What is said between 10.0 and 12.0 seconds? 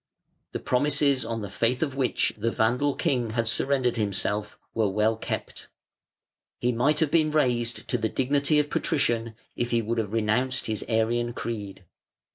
renounced his Arian creed.